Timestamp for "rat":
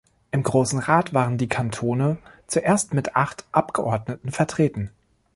0.79-1.13